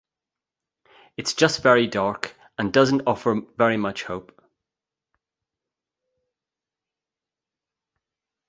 [1.15, 4.41] It's just very dark and doesn't offer very much hope.